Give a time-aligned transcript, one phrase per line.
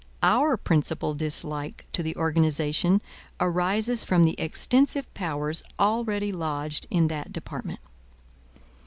[0.23, 3.03] Our principal dislike to the organization
[3.39, 7.81] arises from the extensive powers already lodged in that department."